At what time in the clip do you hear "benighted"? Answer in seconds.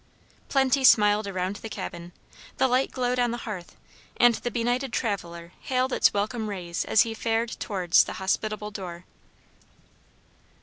4.49-4.91